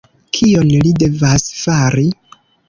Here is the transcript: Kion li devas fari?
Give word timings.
Kion 0.37 0.71
li 0.85 0.93
devas 1.03 1.45
fari? 1.59 2.09